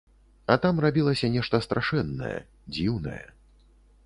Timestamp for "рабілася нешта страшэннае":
0.85-2.33